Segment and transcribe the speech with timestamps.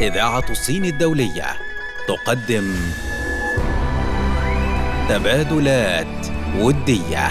[0.00, 1.46] إذاعة الصين الدولية.
[2.08, 2.74] تقدم
[5.08, 6.26] تبادلات
[6.58, 7.28] ودية.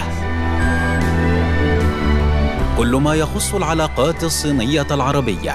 [2.78, 5.54] كل ما يخص العلاقات الصينية العربية.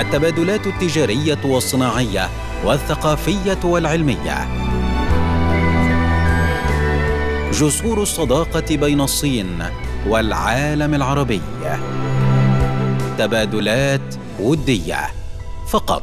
[0.00, 2.28] التبادلات التجارية والصناعية
[2.64, 4.48] والثقافية والعلمية.
[7.52, 9.64] جسور الصداقة بين الصين
[10.06, 11.40] والعالم العربي.
[13.18, 15.17] تبادلات ودية.
[15.68, 16.02] فقط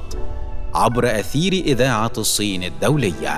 [0.76, 3.34] عبر أثير إذاعة الصين الدولية.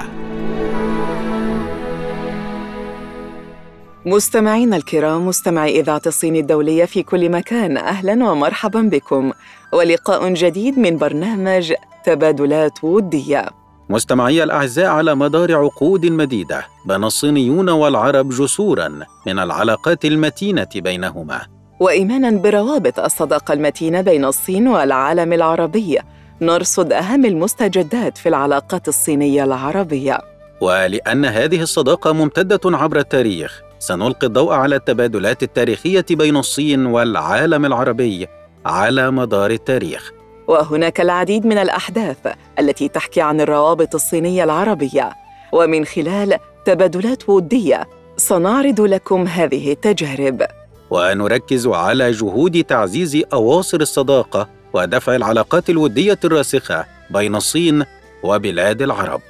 [4.05, 9.31] مستمعينا الكرام مستمعي إذاعة الصين الدولية في كل مكان أهلا ومرحبا بكم.
[9.73, 11.73] ولقاء جديد من برنامج
[12.05, 13.49] تبادلات ودية.
[13.89, 18.87] مستمعي الأعزاء على مدار عقود مديدة بنى الصينيون والعرب جسورا
[19.27, 21.41] من العلاقات المتينة بينهما.
[21.79, 25.99] وايمانا بروابط الصداقة المتينة بين الصين والعالم العربي.
[26.41, 30.19] نرصد أهم المستجدات في العلاقات الصينية العربية.
[30.61, 38.27] ولأن هذه الصداقة ممتدة عبر التاريخ سنلقي الضوء على التبادلات التاريخية بين الصين والعالم العربي
[38.65, 40.11] على مدار التاريخ.
[40.47, 42.17] وهناك العديد من الأحداث
[42.59, 45.09] التي تحكي عن الروابط الصينية العربية.
[45.51, 50.45] ومن خلال تبادلات ودية سنعرض لكم هذه التجارب.
[50.89, 57.85] ونركز على جهود تعزيز أواصر الصداقة ودفع العلاقات الودية الراسخة بين الصين
[58.23, 59.21] وبلاد العرب.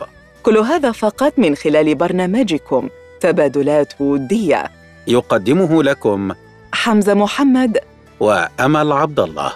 [0.44, 2.90] كل هذا فقط من خلال برنامجكم
[3.20, 4.72] تبادلات ودية.
[5.08, 6.32] يقدمه لكم
[6.74, 7.78] حمزة محمد.
[8.20, 9.54] وأمل عبد الله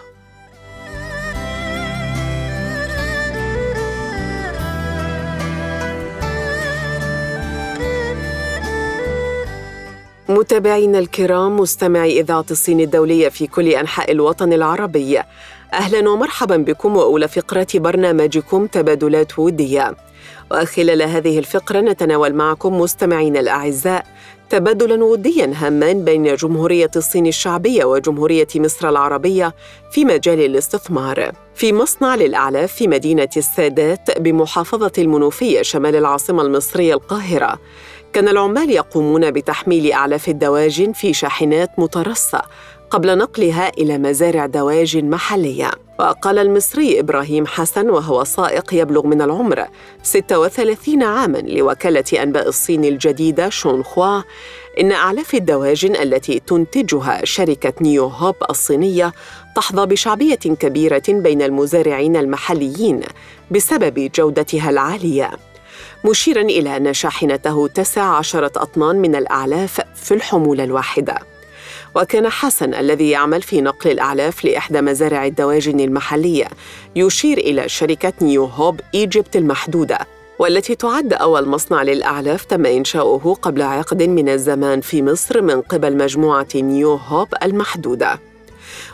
[10.29, 15.21] متابعينا الكرام مستمعي إذاعة الصين الدولية في كل أنحاء الوطن العربي.
[15.73, 19.95] أهلا ومرحبا بكم وأولى فقرات برنامجكم تبادلات ودية.
[20.51, 24.05] وخلال هذه الفقرة نتناول معكم مستمعينا الأعزاء
[24.49, 29.55] تبادلا وديا هاما بين جمهورية الصين الشعبية وجمهورية مصر العربية
[29.91, 31.31] في مجال الاستثمار.
[31.55, 37.59] في مصنع للأعلاف في مدينة السادات بمحافظة المنوفية شمال العاصمة المصرية القاهرة
[38.13, 42.41] كان العمال يقومون بتحميل أعلاف الدواجن في شاحنات مترصة
[42.91, 45.71] قبل نقلها إلى مزارع دواجن محلية.
[45.99, 49.67] وقال المصري إبراهيم حسن وهو سائق يبلغ من العمر
[50.03, 54.21] 36 عاماً لوكالة أنباء الصين الجديدة شونخوا
[54.79, 59.13] إن أعلاف الدواجن التي تنتجها شركة نيو هوب الصينية
[59.55, 63.01] تحظى بشعبية كبيرة بين المزارعين المحليين
[63.51, 65.31] بسبب جودتها العالية.
[66.05, 71.30] مشيرا إلى أن شاحنته تسع عشرة أطنان من الأعلاف في الحمولة الواحدة.
[71.95, 76.47] وكان حسن الذي يعمل في نقل الأعلاف لإحدى مزارع الدواجن المحلية.
[76.95, 79.99] يشير إلى شركة نيو هوب إيجيبت المحدودة
[80.39, 85.97] والتي تعد أول مصنع للأعلاف تم إنشاؤه قبل عقد من الزمان في مصر من قبل
[85.97, 88.19] مجموعة نيو هوب المحدودة.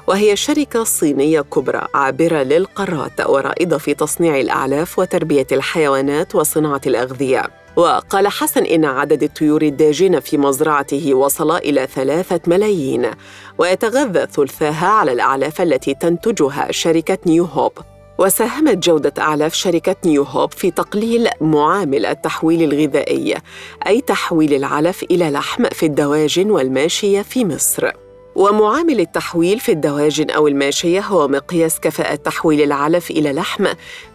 [0.07, 7.43] وهي شركة صينية كبرى عابرة للقارات ورائدة في تصنيع الأعلاف وتربية الحيوانات وصناعة الأغذية.
[7.77, 13.11] وقال حسن إن عدد الطيور الداجنة في مزرعته وصل إلى ثلاثة ملايين
[13.57, 17.71] ويتغذى ثلثاها على الأعلاف التي تنتجها شركة نيو هوب.
[18.19, 23.35] وساهمت جودة أعلاف شركة نيو هوب في تقليل معامل التحويل الغذائي
[23.87, 28.06] أي تحويل العلف إلى لحم في الدواجن والماشية في مصر.
[28.37, 33.67] ومعامل التحويل في الدواجن أو الماشية هو مقياس كفاءة تحويل العلف إلى لحم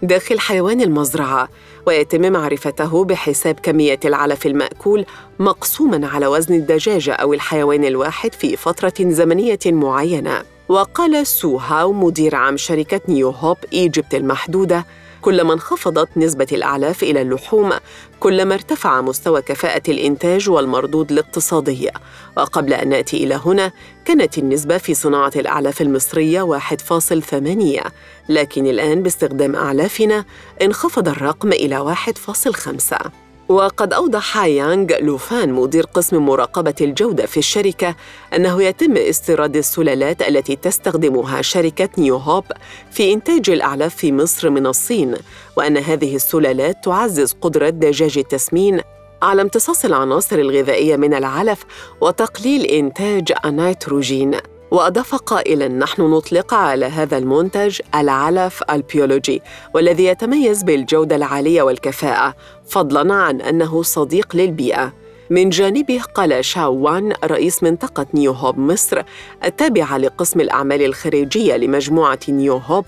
[0.02, 1.48] داخل حيوان المزرعة
[1.86, 5.04] ويتم معرفته بحساب كمية العلف المأكول
[5.38, 10.42] مقسوماً على وزن الدجاجة أو الحيوان الواحد في فترة زمنية معينة.
[10.68, 14.86] وقال سو هاو مدير عام شركة نيو هوب إيجيبت المحدودة
[15.22, 17.72] كلما انخفضت نسبة الأعلاف إلى اللحوم
[18.20, 21.90] كلما ارتفع مستوى كفاءة الإنتاج والمردود الاقتصادي
[22.36, 23.72] وقبل أن نأتي إلى هنا
[24.04, 27.90] كانت النسبة في صناعة الأعلاف المصرية 1.8
[28.28, 30.24] لكن الآن باستخدام أعلافنا
[30.62, 33.21] انخفض الرقم إلى 1.5
[33.52, 37.96] وقد أوضح يانغ لوفان مدير قسم مراقبة الجودة في الشركة
[38.36, 42.44] أنه يتم استيراد السلالات التي تستخدمها شركة نيو هوب
[42.90, 45.14] في إنتاج الأعلاف في مصر من الصين
[45.56, 48.80] وأن هذه السلالات تعزز قدرة دجاج التسمين
[49.22, 51.64] على امتصاص العناصر الغذائية من العلف
[52.00, 54.51] وتقليل إنتاج النيتروجين.
[54.72, 59.42] وأضاف قائلاً نحن نطلق على هذا المنتج العلف البيولوجي
[59.74, 62.34] والذي يتميز بالجودة العالية والكفاءة
[62.66, 64.92] فضلاً عن أنه صديق للبيئة.
[65.30, 69.02] من جانبه قال شاو وان رئيس منطقة نيو هوب مصر
[69.44, 72.84] التابعة لقسم الأعمال الخارجية لمجموعة نيو هوب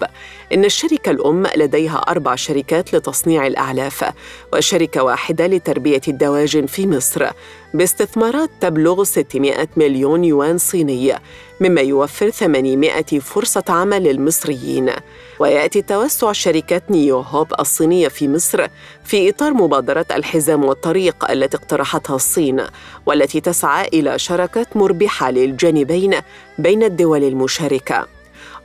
[0.53, 4.05] إن الشركة الأم لديها أربع شركات لتصنيع الأعلاف
[4.53, 7.31] وشركة واحدة لتربية الدواجن في مصر.
[7.75, 11.15] باستثمارات تبلغ 600 مليون يوان صيني
[11.61, 14.91] مما يوفر 800 فرصة عمل للمصريين.
[15.39, 18.67] ويأتي توسع شركة نيو هوب الصينية في مصر
[19.05, 22.63] في إطار مبادرة الحزام والطريق التي اقترحتها الصين
[23.07, 26.15] والتي تسعى إلى شراكة مربحة للجانبين
[26.59, 28.14] بين الدول المشاركة.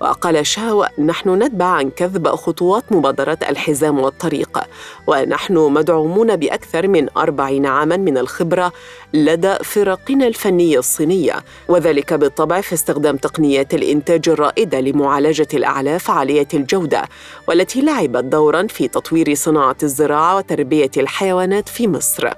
[0.02, 4.60] وقال شاو نحن نتبع عن كذب خطوات مبادرة الحزام والطريق
[5.08, 8.72] ونحن مدعومون بأكثر من أربعين عاماً من الخبرة
[9.14, 17.04] لدى فرقنا الفنية الصينية وذلك بالطبع في استخدام تقنيات الإنتاج الرائدة لمعالجة الأعلاف عالية الجودة
[17.48, 22.30] والتي لعبت دورا في تطوير صناعة الزراعة وتربية الحيوانات في مصر.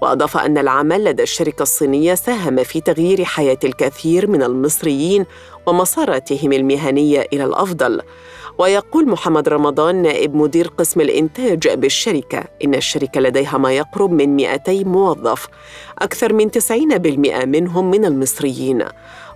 [0.00, 5.26] وأضاف أن العمل لدى الشركة الصينية ساهم في تغيير حياة الكثير من المصريين
[5.66, 8.00] ومساراتهم المهنية إلى الأفضل.
[8.58, 14.84] ويقول محمد رمضان نائب مدير قسم الإنتاج بالشركة إن الشركة لديها ما يقرب من 200
[14.84, 15.48] موظف
[15.98, 18.84] أكثر من 90% منهم من المصريين.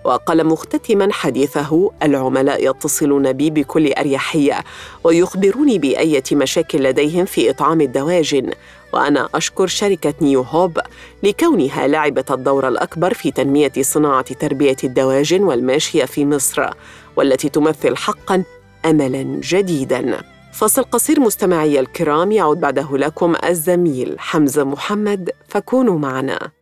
[0.04, 4.64] وقال مختتما حديثه العملاء يتصلون بي بكل أريحية
[5.04, 8.50] ويخبروني بأية مشاكل لديهم في إطعام الدواجن
[8.92, 10.78] وأنا أشكر شركة نيو هوب
[11.22, 16.70] لكونها لعبت الدور الأكبر في تنمية صناعة تربية الدواجن والماشية في مصر
[17.16, 18.44] والتي تمثل حقا
[18.84, 20.22] املا جديدا.
[20.52, 26.55] فصل قصير مستمعي الكرام يعود بعده لكم الزميل حمزة محمد فكونوا معنا.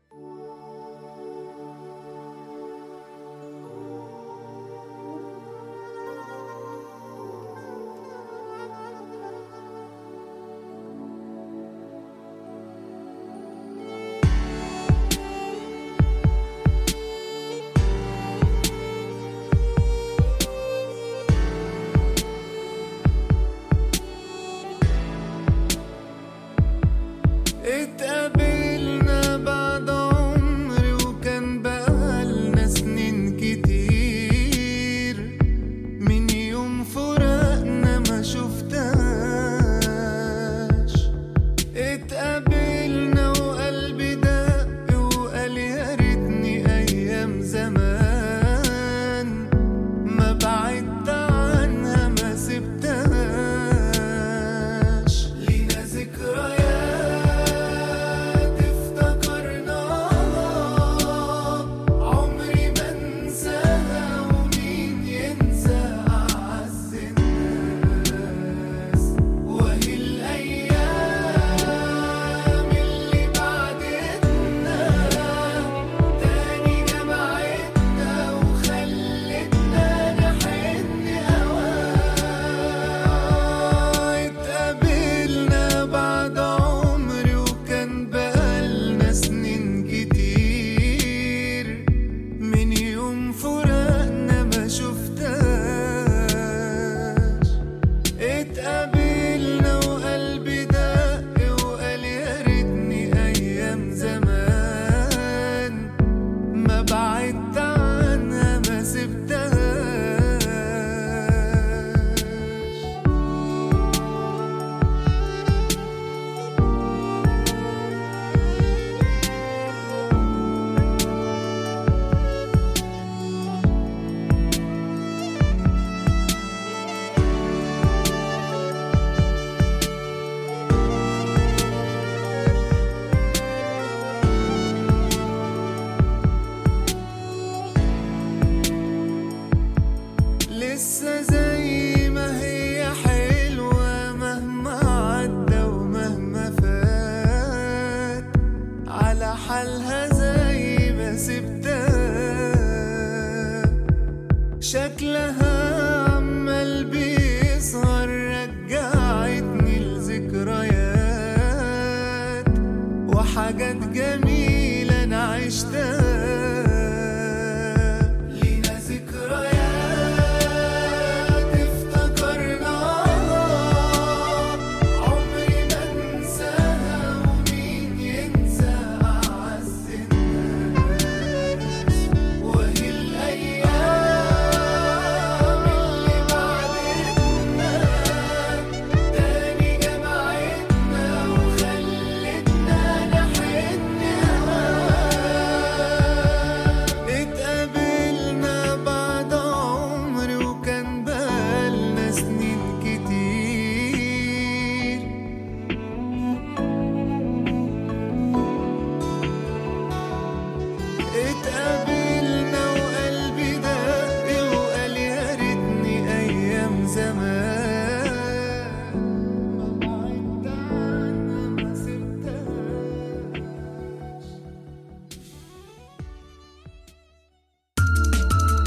[163.37, 166.14] حاجات جميلة أنا عشتها.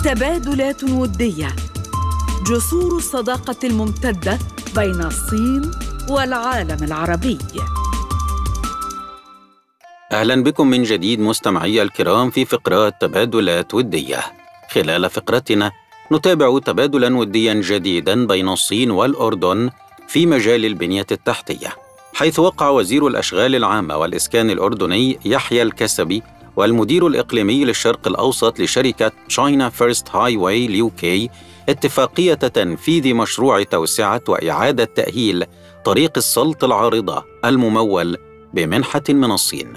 [0.07, 1.55] تبادلات ودية.
[2.51, 4.39] جسور الصداقة الممتدة
[4.75, 5.71] بين الصين
[6.09, 7.37] والعالم العربي.
[10.11, 14.19] أهلا بكم من جديد مستمعي الكرام في فقرات تبادلات ودية.
[14.71, 15.71] خلال فقرتنا
[16.11, 19.69] نتابع تبادلا وديا جديدا بين الصين والأردن
[20.07, 21.75] في مجال البنية التحتية
[22.13, 26.23] حيث وقع وزير الأشغال العامة والإسكان الأردني يحيى الكسبي
[26.57, 31.29] والمدير الإقليمي للشرق الأوسط لشركة تشاينا فيرست هاي واي ليوكي
[31.69, 35.45] اتفاقية تنفيذ مشروع توسعة وإعادة تأهيل
[35.85, 38.17] طريق السلط العارضة الممول
[38.53, 39.73] بمنحة من الصين.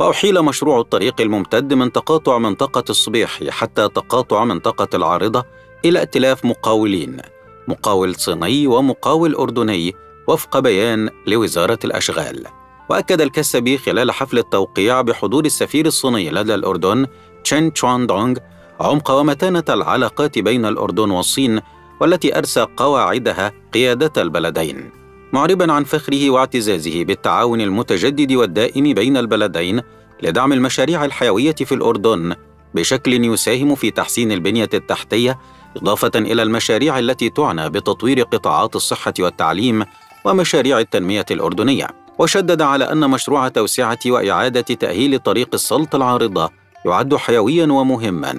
[0.00, 5.44] وأحيل مشروع الطريق الممتد من تقاطع منطقة الصبيحي حتى تقاطع منطقة العارضة
[5.84, 7.16] إلى ائتلاف مقاولين
[7.68, 9.94] مقاول صيني ومقاول أردني
[10.28, 12.46] وفق بيان لوزارة الأشغال.
[12.88, 17.06] وأكد الكسبي خلال حفل التوقيع بحضور السفير الصيني لدى الأردن
[17.44, 18.36] تشين تشوان دونغ
[18.80, 21.60] عمق ومتانة العلاقات بين الأردن والصين
[22.00, 24.90] والتي أرسى قواعدها قيادة البلدين.
[25.32, 29.80] معربا عن فخره واعتزازه بالتعاون المتجدد والدائم بين البلدين
[30.22, 32.34] لدعم المشاريع الحيوية في الأردن
[32.74, 35.38] بشكل يساهم في تحسين البنية التحتية
[35.76, 39.84] إضافة إلى المشاريع التي تعنى بتطوير قطاعات الصحة والتعليم
[40.24, 42.03] ومشاريع التنمية الأردنية.
[42.18, 46.50] وشدد على أن مشروع توسعة وإعادة تأهيل طريق السلط العارضة
[46.86, 48.34] يعد حيويا ومهما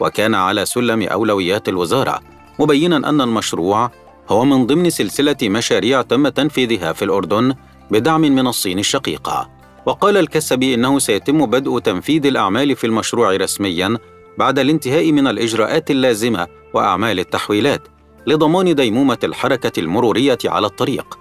[0.00, 2.20] وكان على سلم أولويات الوزارة
[2.58, 3.90] مبينا أن المشروع
[4.28, 7.54] هو من ضمن سلسلة مشاريع تم تنفيذها في الأردن
[7.90, 9.50] بدعم من الصين الشقيقة.
[9.86, 13.98] وقال الكسبي إنه سيتم بدء تنفيذ الأعمال في المشروع رسمياً
[14.38, 17.88] بعد الانتهاء من الإجراءات اللازمة وأعمال التحويلات
[18.26, 21.18] لضمان ديمومة الحركة المرورية على الطريق.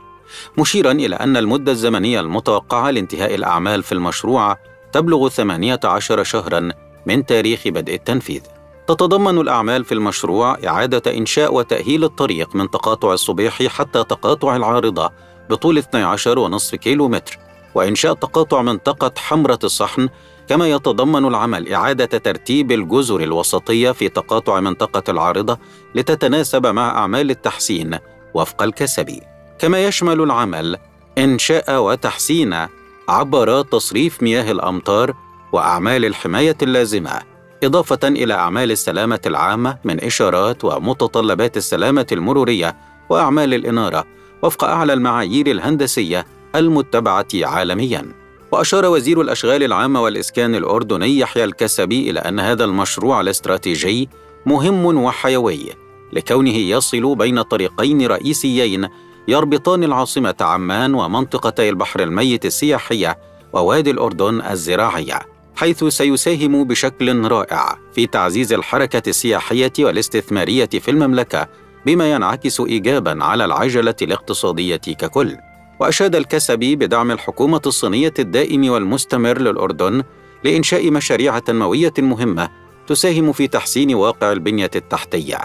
[0.58, 4.58] مشيرا إلى أن المدة الزمنية المتوقعة لانتهاء الأعمال في المشروع
[4.92, 6.70] تبلغ 18 شهرا
[7.06, 8.42] من تاريخ بدء التنفيذ.
[8.88, 15.12] تتضمن الأعمال في المشروع إعادة إنشاء وتأهيل الطريق من تقاطع الصبيحي حتى تقاطع العارضة
[15.50, 17.38] بطول 12.5 كيلومتر
[17.76, 20.10] وإنشاء تقاطع منطقة حمرة الصحن
[20.48, 25.58] كما يتضمن العمل إعادة ترتيب الجزر الوسطية في تقاطع منطقة العارضة
[25.96, 27.98] لتتناسب مع أعمال التحسين
[28.34, 29.33] وفق الكسبي.
[29.64, 30.78] كما يشمل العمل
[31.18, 32.68] إنشاء وتحسين
[33.10, 35.14] عبارات تصريف مياه الأمطار
[35.52, 37.22] وأعمال الحماية اللازمة
[37.64, 42.76] إضافة إلى أعمال السلامة العامة من إشارات ومتطلبات السلامة المرورية
[43.10, 44.06] وأعمال الإنارة
[44.42, 48.06] وفق أعلى المعايير الهندسية المتبعة عالمياً.
[48.52, 54.10] وأشار وزير الأشغال العامة والإسكان الأردني يحيى الكسبي إلى أن هذا المشروع الاستراتيجي
[54.46, 55.66] مهم وحيوي
[56.14, 58.90] لكونه يصل بين طريقين رئيسيين
[59.28, 63.18] يربطان العاصمة عمان ومنطقتي البحر الميت السياحية
[63.54, 65.20] ووادي الأردن الزراعية.
[65.56, 71.48] حيث سيساهم بشكل رائع في تعزيز الحركة السياحية والاستثمارية في المملكة
[71.86, 75.38] بما ينعكس ايجابا على العجلة الاقتصادية ككل
[75.80, 80.04] وأشاد الكسبي بدعم الحكومة الصينية الدائم والمستمر للأردن
[80.44, 82.50] لإنشاء مشاريع تنموية مهمة
[82.88, 85.38] تساهم في تحسين واقع البنية التحتية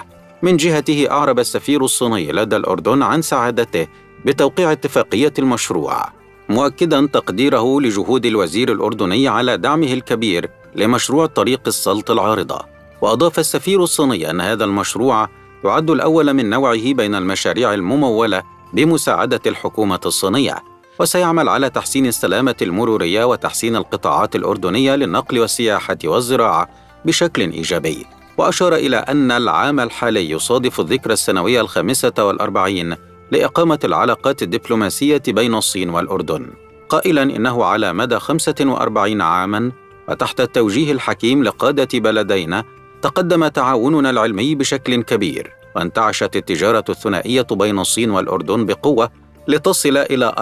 [0.42, 3.86] من جهته أعرب السفير الصيني لدى الأردن عن سعادته
[4.24, 6.12] بتوقيع اتفاقية المشروع
[6.48, 12.60] مؤكدا تقديره لجهود الوزير الأردني على دعمه الكبير لمشروع طريق السلط العارضة.
[13.00, 15.28] وأضاف السفير الصيني أن هذا المشروع
[15.64, 18.42] يعد الأول من نوعه بين المشاريع الممولة
[18.72, 20.56] بمساعدة الحكومة الصينية
[21.00, 26.68] وسيعمل على تحسين السلامة المرورية وتحسين القطاعات الأردنية للنقل والسياحة والزراعة
[27.04, 28.17] بشكل إيجابي.
[28.38, 32.96] وأشار إلى أن العام الحالي يصادف الذكرى السنوية الخامسة والأربعين
[33.32, 36.46] لإقامة العلاقات الدبلوماسية بين الصين والأردن.
[36.88, 39.72] قائلا إنه على مدى 45 عاما
[40.08, 42.64] وتحت التوجيه الحكيم لقادة بلدينا
[43.02, 49.10] تقدم تعاوننا العلمي بشكل كبير وانتعشت التجارة الثنائية بين الصين والأردن بقوة
[49.48, 50.34] لتصل إلى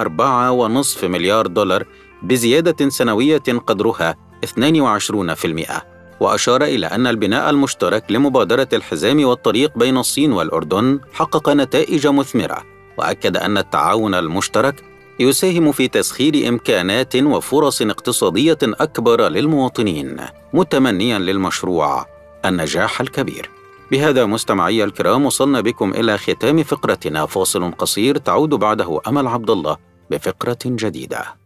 [0.98, 1.84] 4.5 مليار دولار
[2.22, 11.00] بزيادة سنوية قدرها 22% وأشار إلى أن البناء المشترك لمبادرة الحزام والطريق بين الصين والأردن
[11.12, 12.64] حقق نتائج مثمرة
[12.98, 14.84] وأكد أن التعاون المشترك
[15.20, 20.16] يساهم في تسخير إمكانات وفرص اقتصادية أكبر للمواطنين
[20.52, 22.06] متمنيا للمشروع
[22.44, 23.50] النجاح الكبير.
[23.90, 27.26] بهذا مستمعي الكرام وصلنا بكم إلى ختام فقرتنا.
[27.26, 31.45] فاصل قصير تعود بعده أمل عبد الله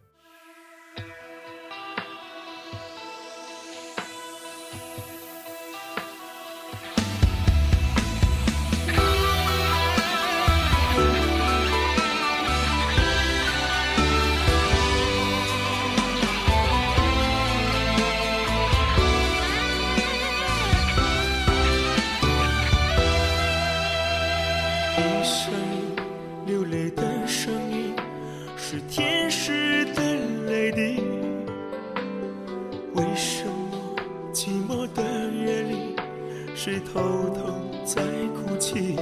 [36.70, 37.00] 是偷
[37.30, 37.52] 偷
[37.84, 38.94] 在哭泣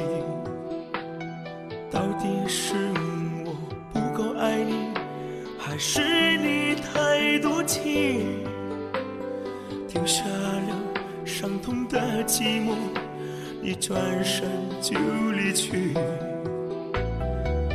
[1.90, 2.75] 到底是
[3.44, 3.54] 我
[3.92, 4.88] 不够爱你
[5.58, 8.42] 还是你太多情？
[9.87, 10.75] 丢下了
[11.26, 12.75] 伤痛的寂寞
[13.60, 14.48] 你转身
[14.80, 14.98] 就
[15.32, 15.92] 离去。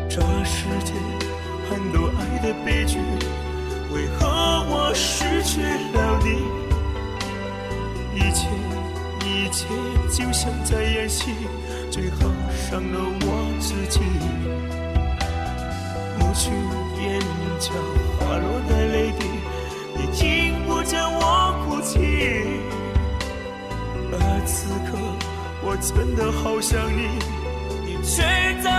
[0.09, 0.95] 这世间
[1.69, 2.97] 很多爱的悲剧
[3.93, 4.25] 为何
[4.71, 6.41] 我失去了你？
[8.15, 8.47] 一切
[9.53, 9.67] 一切
[10.09, 11.31] 就像在演戏，
[11.91, 12.21] 最后
[12.71, 13.99] 伤了我自己。
[16.17, 16.49] 抹去
[16.99, 17.21] 眼
[17.59, 17.69] 角
[18.17, 19.27] 滑落的泪滴，
[19.95, 21.99] 你听不见我哭泣。
[24.11, 24.97] 而此刻
[25.61, 27.09] 我真的好想你，
[27.85, 28.23] 你却
[28.63, 28.71] 在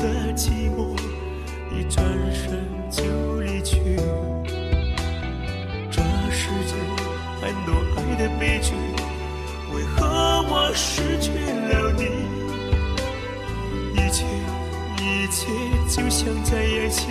[0.00, 0.96] 的寂寞
[1.70, 3.76] 一转身就离去。
[5.90, 6.74] 这世界
[7.40, 8.72] 很多爱的悲剧
[9.74, 11.30] 为何我失去
[11.68, 12.04] 了你？
[13.94, 14.24] 一切
[14.96, 15.46] 一切
[15.86, 17.08] 就像在演戏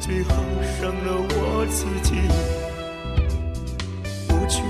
[0.00, 0.32] 最后
[0.80, 2.14] 伤了我自己。
[4.26, 4.62] 不去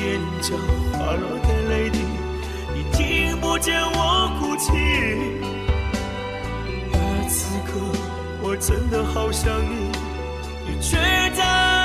[0.00, 0.56] 眼角
[0.92, 1.98] 滑落的泪滴
[2.74, 5.55] 你听不见我哭泣。
[10.80, 10.96] 却
[11.34, 11.76] 在。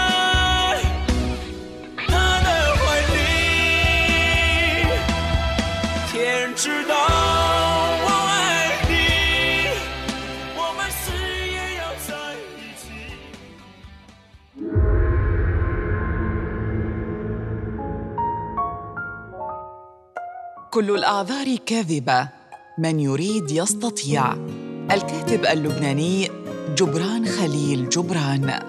[20.72, 22.30] كل الأعذار كاذبة
[22.78, 24.34] من يريد يستطيع
[24.92, 26.41] الكاتب اللبناني
[26.76, 28.60] جبران خليل جبران.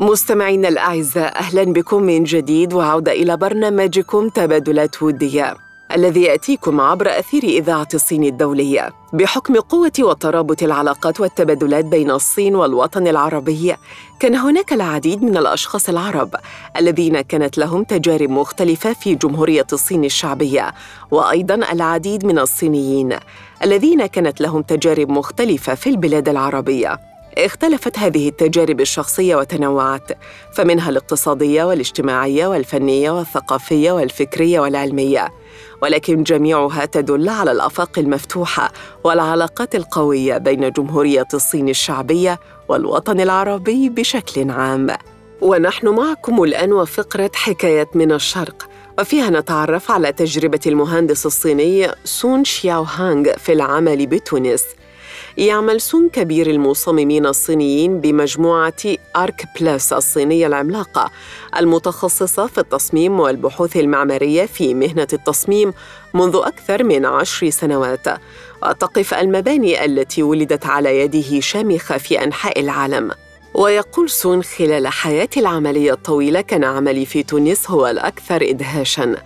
[0.00, 7.42] مستمعينا الأعزاء أهلا بكم من جديد وعودة إلى برنامجكم تبادلات وديه الذي يأتيكم عبر أثير
[7.42, 13.74] إذاعة الصين الدولية بحكم قوة وترابط العلاقات والتبادلات بين الصين والوطن العربي.
[14.20, 16.34] كان هناك العديد من الأشخاص العرب
[16.76, 20.74] الذين كانت لهم تجارب مختلفة في جمهورية الصين الشعبية
[21.10, 23.16] وأيضا العديد من الصينيين
[23.64, 27.00] الذين كانت لهم تجارب مختلفة في البلاد العربية.
[27.46, 30.12] اختلفت هذه التجارب الشخصية وتنوعت
[30.54, 35.28] فمنها الاقتصادية والاجتماعية والفنية والثقافية والفكرية والعلمية.
[35.82, 38.72] ولكن جميعها تدل على الأفاق المفتوحة
[39.04, 44.86] والعلاقات القوية بين جمهورية الصين الشعبية والوطن العربي بشكل عام.
[45.40, 52.82] ونحن معكم الآن وفقرة حكايات من الشرق وفيها نتعرف على تجربة المهندس الصيني سون شياو
[52.82, 54.64] هانغ في العمل بتونس.
[55.36, 58.74] يعمل سون كبير المصممين الصينيين بمجموعة
[59.16, 61.10] أرك بلس الصينية العملاقة
[61.56, 65.72] المتخصصة في التصميم والبحوث المعمارية في مهنة التصميم
[66.14, 68.06] منذ أكثر من عشر سنوات.
[68.62, 73.10] وتقف المباني التي ولدت على يده شامخة في أنحاء العالم.
[73.54, 79.16] ويقول سون خلال حياتي العملية الطويلة كان عملي في تونس هو الأكثر إدهاشاً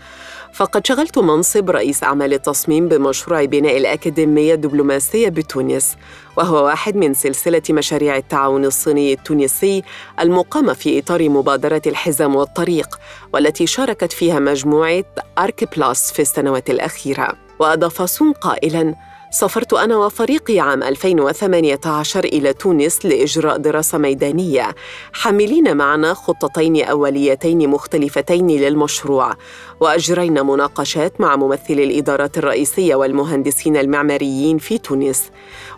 [0.53, 5.97] فقد شغلت منصب رئيس أعمال التصميم بمشروع بناء الأكاديمية الدبلوماسية بتونس
[6.37, 9.83] وهو واحد من سلسلة مشاريع التعاون الصيني التونسي
[10.21, 13.01] المقامة في إطار مبادرة الحزام والطريق
[13.33, 15.05] والتي شاركت فيها مجموعة
[15.39, 17.33] أرك بلاس في السنوات الأخيرة.
[17.59, 18.95] وأضاف سون قائلاً
[19.35, 24.75] سافرت أنا وفريقي عام 2018 إلى تونس لإجراء دراسة ميدانية.
[25.13, 29.33] حاملين معنا خطتين أوليتين مختلفتين للمشروع.
[29.81, 35.31] وأجرينا مناقشات مع ممثلي الإدارات الرئيسية والمهندسين المعماريين في تونس.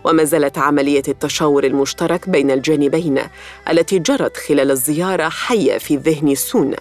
[0.03, 3.21] وما زالت عملية التشاور المشترك بين الجانبين
[3.69, 6.75] التي جرت خلال الزيارة حية في ذهن سون.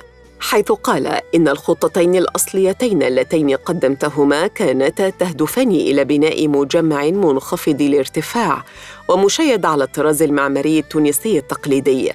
[0.47, 8.65] حيث قال إن الخطتين الأصليتين اللتين قدمتهما كانتا تهدفان إلى بناء مجمع منخفض الارتفاع
[9.09, 12.13] ومشيد على الطراز المعماري التونسي التقليدي.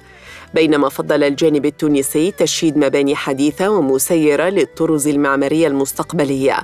[0.54, 6.56] بينما فضل الجانب التونسي تشييد مباني حديثة ومسيرة للطرز المعمارية المستقبلية.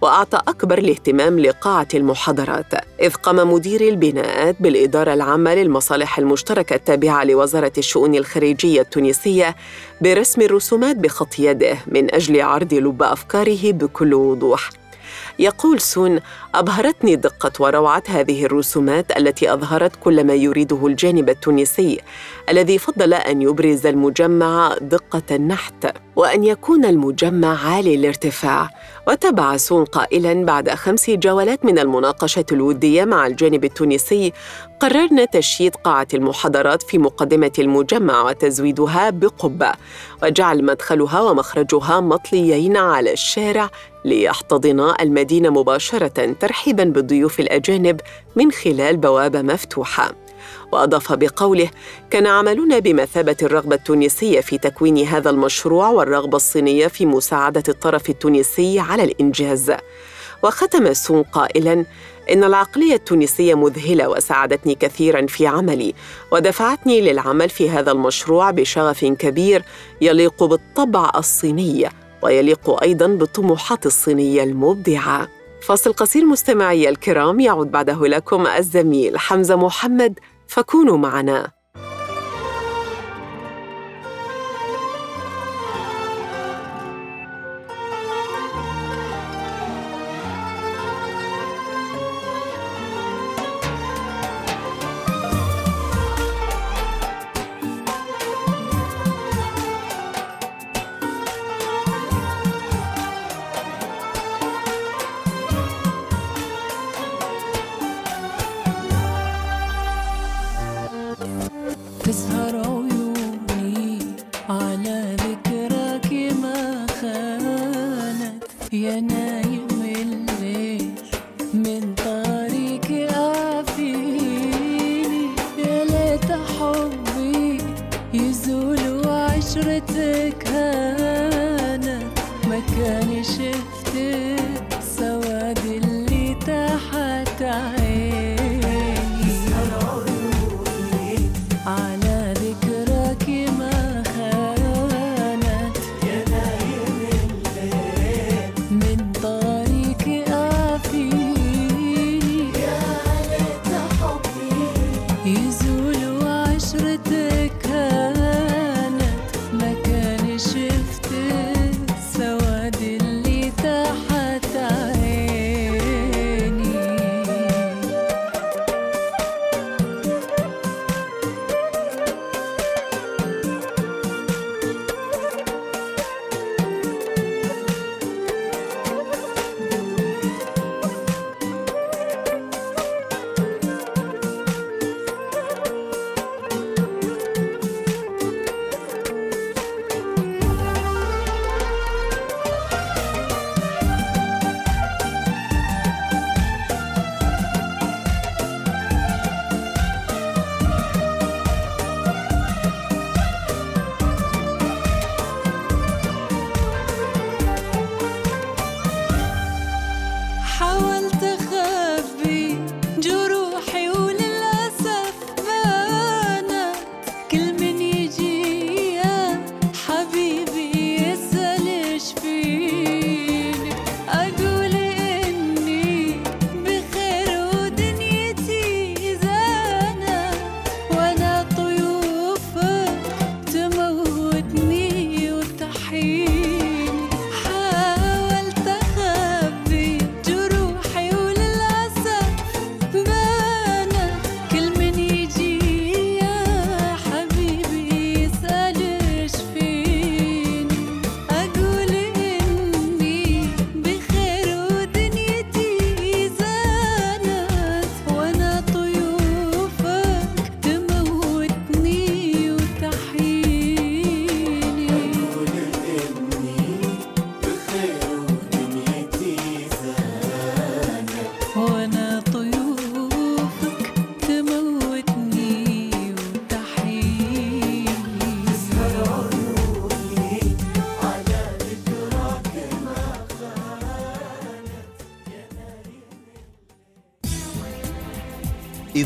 [0.00, 7.72] وأعطى أكبر الاهتمام لقاعة المحاضرات إذ قام مدير البناءات بالإدارة العامة للمصالح المشتركة التابعة لوزارة
[7.78, 9.56] الشؤون الخارجية التونسية
[10.00, 14.70] برسم الرسومات بخط يده من أجل عرض لب أفكاره بكل وضوح.
[15.38, 16.20] يقول سون
[16.54, 22.00] أبهرتني دقة وروعة هذه الرسومات التي أظهرت كل ما يريده الجانب التونسي
[22.48, 25.86] الذي فضل أن يبرز المجمع دقة النحت.
[26.18, 28.70] وأن يكون المجمع عالي الارتفاع.
[29.08, 34.32] وتبع سون قائلا بعد خمس جولات من المناقشة الودية مع الجانب التونسي
[34.80, 39.72] قررنا تشييد قاعة المحاضرات في مقدمة المجمع وتزويدها بقبة.
[40.22, 43.70] وجعل مدخلها ومخرجها مطليين على الشارع
[44.04, 48.00] ليحتضنا المدينة مباشرة ترحيبا بالضيوف الأجانب
[48.36, 50.27] من خلال بوابة مفتوحة.
[50.72, 51.70] وأضاف بقوله
[52.10, 58.80] كان عملنا بمثابة الرغبة التونسية في تكوين هذا المشروع والرغبة الصينية في مساعدة الطرف التونسي
[58.80, 59.72] على الإنجاز.
[60.42, 61.84] وختم سون قائلا
[62.32, 65.94] إن العقلية التونسية مذهلة وساعدتني كثيرا في عملي
[66.32, 69.64] ودفعتني للعمل في هذا المشروع بشغف كبير
[70.00, 71.88] يليق بالطبع الصيني
[72.22, 75.28] ويليق أيضا بالطموحات الصينية المبدعة.
[75.62, 81.57] فاصل قصير مستمعي الكرام يعود بعده لكم الزميل حمزة محمد فكونوا معنا.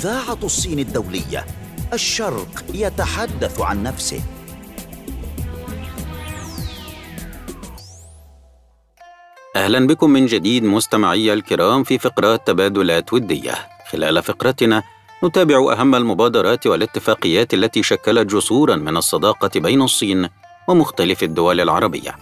[0.02, 1.46] إذاعة الصين الدولية.
[1.92, 4.20] الشرق يتحدث عن نفسه.
[9.56, 13.54] أهلا بكم من جديد مستمعي الكرام في فقرات تبادلات ودية.
[13.90, 14.82] خلال فقرتنا
[15.24, 20.28] نتابع أهم المبادرات والاتفاقيات التي شكلت جسورا من الصداقة بين الصين
[20.68, 22.16] ومختلف الدول العربية.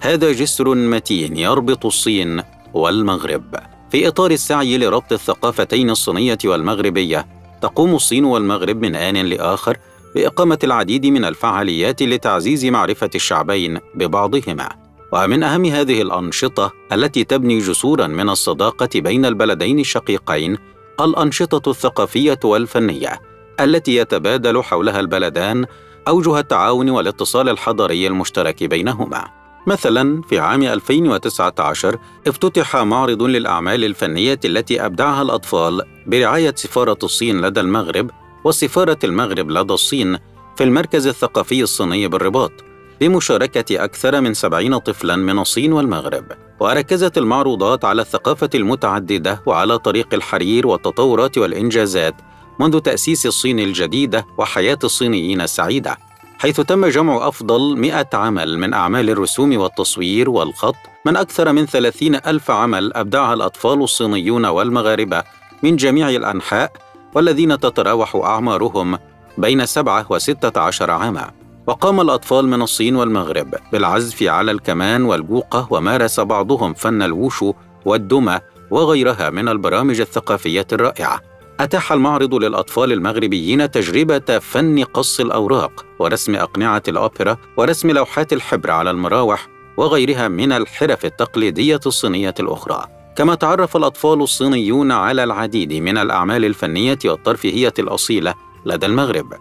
[0.00, 2.42] هذا جسر متين يربط الصين
[2.74, 3.69] والمغرب.
[3.90, 7.26] في إطار السعي لربط الثقافتين الصينية والمغربية
[7.62, 9.76] تقوم الصين والمغرب من آن لآخر
[10.14, 14.68] بإقامة العديد من الفعاليات لتعزيز معرفة الشعبين ببعضهما.
[15.12, 20.58] ومن أهم هذه الأنشطة التي تبني جسورا من الصداقة بين البلدين الشقيقين
[21.00, 23.20] الأنشطة الثقافية والفنية
[23.60, 25.66] التي يتبادل حولها البلدان
[26.08, 29.39] أوجه التعاون والاتصال الحضاري المشترك بينهما.
[29.66, 37.60] مثلا في عام 2019 افتتح معرض للأعمال الفنية التي أبدعها الأطفال برعاية سفارة الصين لدى
[37.60, 38.10] المغرب
[38.44, 40.18] وسفارة المغرب لدى الصين
[40.56, 42.52] في المركز الثقافي الصيني بالرباط
[43.00, 46.24] بمشاركة أكثر من سبعين طفلا من الصين والمغرب.
[46.60, 52.14] وركزت المعروضات على الثقافة المتعددة وعلى طريق الحرير والتطورات والإنجازات
[52.60, 56.09] منذ تأسيس الصين الجديدة وحياة الصينيين السعيدة.
[56.40, 62.14] حيث تم جمع أفضل مئة عمل من أعمال الرسوم والتصوير والخط من أكثر من ثلاثين
[62.14, 65.22] ألف عمل أبدعها الأطفال الصينيون والمغاربة
[65.62, 66.72] من جميع الأنحاء
[67.14, 68.98] والذين تتراوح أعمارهم
[69.38, 71.30] بين سبعة وستة عشر عاما.
[71.66, 77.52] وقام الأطفال من الصين والمغرب بالعزف على الكمان والبوقة ومارس بعضهم فن الوشو
[77.84, 81.29] والدمى وغيرها من البرامج الثقافية الرائعة.
[81.60, 88.90] أتاح المعرض للأطفال المغربيين تجربة فن قص الأوراق ورسم أقنعة الأوبرا ورسم لوحات الحبر على
[88.90, 92.86] المراوح وغيرها من الحرف التقليدية الصينية الأخرى.
[93.16, 98.34] كما تعرف الأطفال الصينيون على العديد من الأعمال الفنية والترفيهية الأصيلة
[98.66, 99.34] لدى المغرب.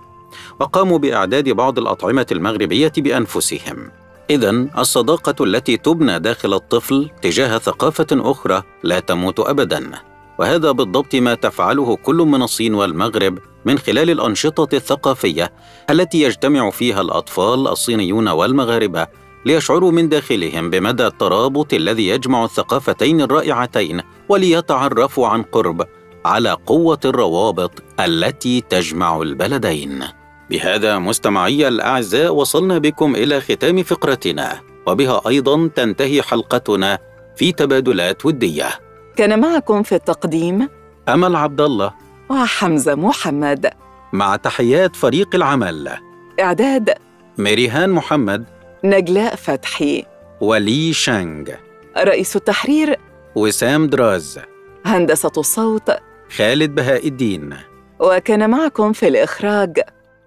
[0.60, 3.92] وقاموا بإعداد بعض الأطعمة المغربية بأنفسهم.
[4.30, 10.10] إذا الصداقة التي تبنى داخل الطفل تجاه ثقافة أخرى لا تموت أبدا.
[10.40, 15.54] وهذا بالضبط ما تفعله كل من الصين والمغرب من خلال الأنشطة الثقافية
[15.90, 19.08] التي يجتمع فيها الأطفال الصينيون والمغاربة
[19.46, 25.88] ليشعروا من داخلهم بمدى الترابط الذي يجمع الثقافتين الرائعتين وليتعرفوا عن قرب
[26.26, 30.04] على قوة الروابط التي تجمع البلدين.
[30.50, 37.00] بهذا مستمعي الأعزاء وصلنا بكم إلى ختام فقرتنا وبها أيضا تنتهي حلقتنا
[37.36, 38.89] في تبادلات ودية.
[39.20, 40.70] كان معكم في التقديم
[41.10, 41.94] أمل عبد الله
[42.30, 43.70] وحمزة محمد.
[44.14, 45.98] مع تحيات فريق العمل.
[46.40, 46.94] إعداد
[47.38, 48.46] ميريهان محمد.
[48.84, 50.06] نجلاء فتحي.
[50.42, 51.50] ولي شانغ.
[51.98, 53.00] رئيس التحرير
[53.36, 54.40] وسام دراز.
[54.86, 55.92] هندسة الصوت
[56.38, 57.58] خالد بهاء الدين.
[58.00, 59.80] وكان معكم في الإخراج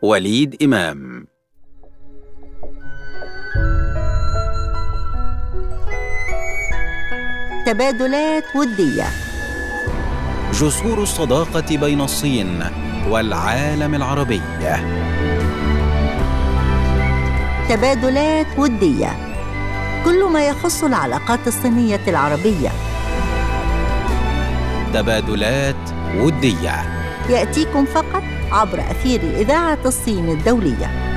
[0.03, 1.27] وليد إمام.
[7.73, 9.07] تبادلات ودية.
[10.53, 12.65] جسور الصداقة بين الصين
[13.09, 14.43] والعالم العربي.
[17.69, 19.17] تبادلات ودية.
[20.05, 22.69] كل ما يخص العلاقات الصينية العربية.
[24.95, 26.83] تبادلات ودية.
[27.29, 31.12] يأتيكم فقط عبر أثير إذاعة الصين الدولية.